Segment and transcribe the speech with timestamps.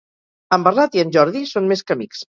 [0.57, 2.29] En Bernat i en Jordi són més que amics.